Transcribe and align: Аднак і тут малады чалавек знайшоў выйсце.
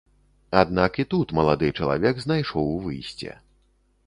Аднак 0.61 0.97
і 1.03 1.05
тут 1.11 1.33
малады 1.39 1.69
чалавек 1.79 2.15
знайшоў 2.25 2.73
выйсце. 2.89 3.31